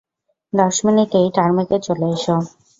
দশ 0.53 0.75
মিনিটেই 0.85 1.27
টার্মেকে 1.35 1.77
চলে 1.87 2.07
এসো। 2.15 2.35